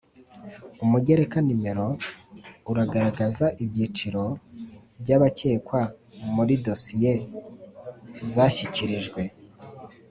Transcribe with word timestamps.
Umugereka 0.83 1.37
no 1.77 1.87
uragaragaza 2.71 3.45
ibyiciro 3.63 4.23
by 5.01 5.09
abakekwa 5.17 5.81
muri 6.35 6.53
dosiye 6.65 7.11
zashyikirijwe 8.31 9.21